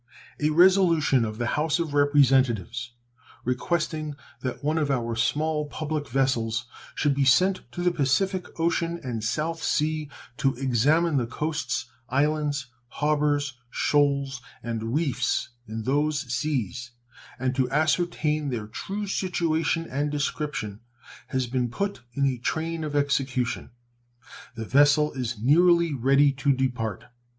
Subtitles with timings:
[0.39, 2.93] A resolution of the House of Representatives
[3.45, 8.99] requesting that one of our small public vessels should be sent to the Pacific Ocean
[9.03, 16.89] and South Sea to examine the coasts, islands, harbors, shoals, and reefs in those seas,
[17.37, 20.79] and to ascertain their true situation and description,
[21.27, 23.69] has been put in a train of execution.
[24.55, 27.03] The vessel is nearly ready to depart.